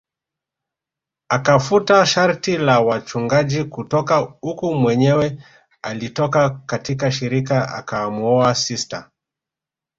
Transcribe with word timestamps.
Akafuta 1.29 2.05
sharti 2.05 2.57
la 2.57 2.79
wachungaji 2.79 3.63
kutooa 3.63 4.37
uku 4.41 4.73
Mwenyewe 4.75 5.43
alitoka 5.81 6.49
katika 6.49 7.11
shirika 7.11 7.69
akamuoa 7.69 8.55
sista 8.55 9.09